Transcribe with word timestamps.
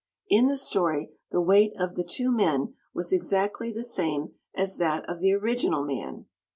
In 0.29 0.47
the 0.47 0.57
story, 0.57 1.11
the 1.29 1.39
weight 1.41 1.73
of 1.77 1.93
the 1.93 2.03
two 2.03 2.31
men 2.31 2.73
was 2.91 3.13
exactly 3.13 3.71
the 3.71 3.83
same 3.83 4.33
as 4.55 4.77
that 4.77 5.07
of 5.07 5.19
the 5.19 5.31
original 5.33 5.85
man. 5.85 6.25